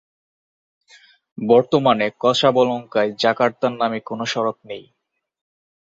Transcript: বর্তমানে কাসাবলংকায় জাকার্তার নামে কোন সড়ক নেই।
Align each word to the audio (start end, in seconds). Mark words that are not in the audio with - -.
বর্তমানে 1.37 2.07
কাসাবলংকায় 2.21 3.11
জাকার্তার 3.19 3.73
নামে 3.81 3.99
কোন 4.01 4.19
সড়ক 4.25 4.57
নেই। 4.65 4.83